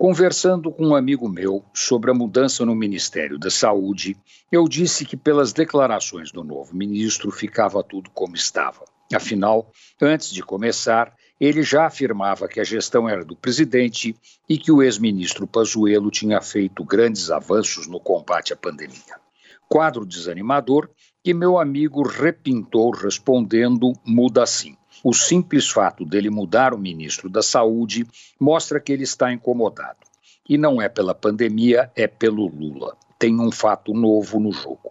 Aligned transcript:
Conversando 0.00 0.72
com 0.72 0.86
um 0.86 0.94
amigo 0.94 1.28
meu 1.28 1.62
sobre 1.74 2.10
a 2.10 2.14
mudança 2.14 2.64
no 2.64 2.74
Ministério 2.74 3.38
da 3.38 3.50
Saúde, 3.50 4.16
eu 4.50 4.66
disse 4.66 5.04
que, 5.04 5.14
pelas 5.14 5.52
declarações 5.52 6.32
do 6.32 6.42
novo 6.42 6.74
ministro, 6.74 7.30
ficava 7.30 7.84
tudo 7.84 8.08
como 8.08 8.34
estava. 8.34 8.82
Afinal, 9.14 9.70
antes 10.00 10.30
de 10.30 10.42
começar, 10.42 11.14
ele 11.38 11.62
já 11.62 11.84
afirmava 11.84 12.48
que 12.48 12.58
a 12.58 12.64
gestão 12.64 13.06
era 13.06 13.22
do 13.22 13.36
presidente 13.36 14.16
e 14.48 14.56
que 14.56 14.72
o 14.72 14.82
ex-ministro 14.82 15.46
Pazuello 15.46 16.10
tinha 16.10 16.40
feito 16.40 16.82
grandes 16.82 17.30
avanços 17.30 17.86
no 17.86 18.00
combate 18.00 18.54
à 18.54 18.56
pandemia. 18.56 19.20
Quadro 19.68 20.06
desanimador 20.06 20.88
que 21.22 21.34
meu 21.34 21.58
amigo 21.58 22.02
repintou 22.08 22.90
respondendo: 22.90 23.92
muda 24.06 24.44
assim. 24.44 24.78
O 25.02 25.14
simples 25.14 25.68
fato 25.68 26.04
dele 26.04 26.28
mudar 26.28 26.74
o 26.74 26.78
ministro 26.78 27.30
da 27.30 27.42
Saúde 27.42 28.06
mostra 28.38 28.78
que 28.78 28.92
ele 28.92 29.04
está 29.04 29.32
incomodado. 29.32 29.98
E 30.48 30.58
não 30.58 30.80
é 30.80 30.88
pela 30.88 31.14
pandemia, 31.14 31.90
é 31.96 32.06
pelo 32.06 32.46
Lula. 32.46 32.96
Tem 33.18 33.40
um 33.40 33.50
fato 33.50 33.94
novo 33.94 34.38
no 34.38 34.52
jogo. 34.52 34.90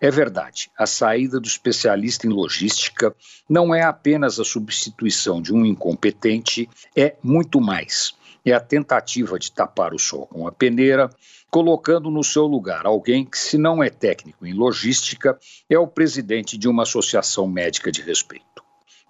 É 0.00 0.10
verdade, 0.10 0.70
a 0.76 0.84
saída 0.86 1.38
do 1.38 1.46
especialista 1.46 2.26
em 2.26 2.30
logística 2.30 3.14
não 3.48 3.74
é 3.74 3.82
apenas 3.82 4.40
a 4.40 4.44
substituição 4.44 5.40
de 5.40 5.54
um 5.54 5.64
incompetente, 5.64 6.68
é 6.96 7.14
muito 7.22 7.60
mais. 7.60 8.12
É 8.44 8.52
a 8.52 8.58
tentativa 8.58 9.38
de 9.38 9.52
tapar 9.52 9.94
o 9.94 9.98
sol 10.00 10.26
com 10.26 10.48
a 10.48 10.50
peneira, 10.50 11.08
colocando 11.50 12.10
no 12.10 12.24
seu 12.24 12.46
lugar 12.46 12.84
alguém 12.84 13.24
que, 13.24 13.38
se 13.38 13.56
não 13.56 13.80
é 13.80 13.90
técnico 13.90 14.44
em 14.44 14.54
logística, 14.54 15.38
é 15.70 15.78
o 15.78 15.86
presidente 15.86 16.58
de 16.58 16.66
uma 16.68 16.82
associação 16.82 17.46
médica 17.46 17.92
de 17.92 18.02
respeito. 18.02 18.51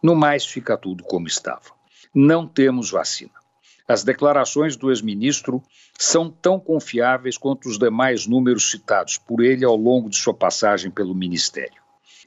No 0.02 0.16
mais, 0.16 0.45
fica 0.45 0.77
tudo 0.77 1.05
como 1.05 1.29
estava. 1.29 1.70
Não 2.12 2.47
temos 2.47 2.91
vacina. 2.91 3.30
As 3.87 4.02
declarações 4.02 4.77
do 4.77 4.91
ex-ministro 4.91 5.62
são 5.98 6.30
tão 6.30 6.59
confiáveis 6.59 7.38
quanto 7.38 7.69
os 7.69 7.78
demais 7.78 8.27
números 8.27 8.70
citados 8.70 9.19
por 9.19 9.42
ele 9.42 9.64
ao 9.64 9.77
longo 9.77 10.11
de 10.11 10.17
sua 10.17 10.34
passagem 10.34 10.91
pelo 10.91 11.14
ministério. 11.14 11.81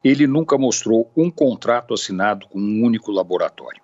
Ele 0.04 0.28
nunca 0.28 0.58
mostrou 0.58 1.12
um 1.18 1.30
contrato 1.32 1.94
assinado 1.94 2.48
com 2.48 2.60
um 2.60 2.84
único 2.84 3.12
laboratório. 3.12 3.82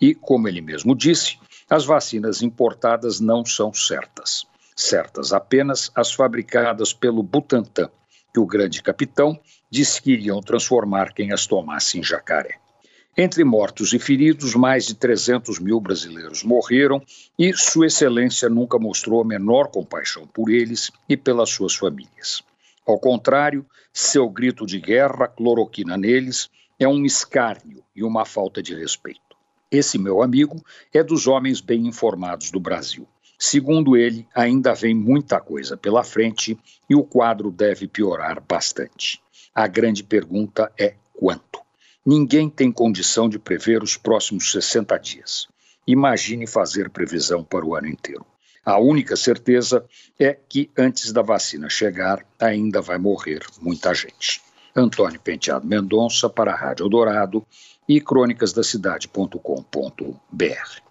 E, 0.00 0.14
como 0.14 0.46
ele 0.46 0.60
mesmo 0.60 0.94
disse, 0.94 1.38
as 1.68 1.84
vacinas 1.84 2.42
importadas 2.42 3.18
não 3.18 3.44
são 3.44 3.72
certas. 3.72 4.46
Certas 4.76 5.32
apenas 5.32 5.90
as 5.94 6.12
fabricadas 6.12 6.92
pelo 6.92 7.22
Butantan, 7.22 7.90
que 8.32 8.40
o 8.40 8.46
grande 8.46 8.82
capitão 8.82 9.38
disse 9.70 10.00
que 10.00 10.12
iriam 10.12 10.40
transformar 10.40 11.12
quem 11.12 11.32
as 11.32 11.46
tomasse 11.46 11.98
em 11.98 12.02
jacaré. 12.02 12.61
Entre 13.14 13.44
mortos 13.44 13.92
e 13.92 13.98
feridos, 13.98 14.54
mais 14.54 14.86
de 14.86 14.94
300 14.94 15.58
mil 15.58 15.78
brasileiros 15.78 16.42
morreram 16.42 17.02
e 17.38 17.52
Sua 17.52 17.86
Excelência 17.86 18.48
nunca 18.48 18.78
mostrou 18.78 19.20
a 19.20 19.24
menor 19.24 19.68
compaixão 19.68 20.26
por 20.26 20.48
eles 20.48 20.90
e 21.06 21.14
pelas 21.14 21.50
suas 21.50 21.74
famílias. 21.74 22.42
Ao 22.86 22.98
contrário, 22.98 23.66
seu 23.92 24.30
grito 24.30 24.64
de 24.64 24.80
guerra, 24.80 25.28
cloroquina 25.28 25.94
neles, 25.98 26.48
é 26.78 26.88
um 26.88 27.04
escárnio 27.04 27.84
e 27.94 28.02
uma 28.02 28.24
falta 28.24 28.62
de 28.62 28.74
respeito. 28.74 29.20
Esse 29.70 29.98
meu 29.98 30.22
amigo 30.22 30.64
é 30.92 31.02
dos 31.02 31.26
homens 31.26 31.60
bem 31.60 31.86
informados 31.86 32.50
do 32.50 32.58
Brasil. 32.58 33.06
Segundo 33.38 33.94
ele, 33.94 34.26
ainda 34.34 34.72
vem 34.72 34.94
muita 34.94 35.38
coisa 35.38 35.76
pela 35.76 36.02
frente 36.02 36.58
e 36.88 36.94
o 36.94 37.04
quadro 37.04 37.50
deve 37.50 37.86
piorar 37.86 38.40
bastante. 38.40 39.20
A 39.54 39.66
grande 39.66 40.02
pergunta 40.02 40.72
é? 40.78 40.94
Ninguém 42.04 42.50
tem 42.50 42.72
condição 42.72 43.28
de 43.28 43.38
prever 43.38 43.82
os 43.82 43.96
próximos 43.96 44.50
60 44.50 44.98
dias. 44.98 45.46
Imagine 45.86 46.46
fazer 46.46 46.90
previsão 46.90 47.44
para 47.44 47.64
o 47.64 47.76
ano 47.76 47.86
inteiro. 47.86 48.26
A 48.64 48.78
única 48.78 49.16
certeza 49.16 49.84
é 50.18 50.36
que 50.48 50.70
antes 50.76 51.12
da 51.12 51.22
vacina 51.22 51.68
chegar, 51.68 52.24
ainda 52.40 52.80
vai 52.80 52.98
morrer 52.98 53.42
muita 53.60 53.94
gente. 53.94 54.40
Antônio 54.74 55.20
Penteado 55.20 55.66
Mendonça 55.66 56.28
para 56.28 56.52
a 56.52 56.56
Rádio 56.56 56.88
Dourado 56.88 57.46
e 57.88 58.00
crônicasdacidade.com.br. 58.00 60.82